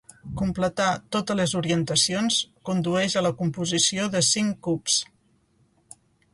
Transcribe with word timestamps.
Completar 0.39 0.87
totes 1.15 1.37
les 1.39 1.53
orientacions 1.59 2.39
condueix 2.71 3.19
a 3.21 3.25
la 3.27 3.33
composició 3.43 4.11
de 4.17 4.25
cinc 4.33 4.59
cubs. 4.69 5.01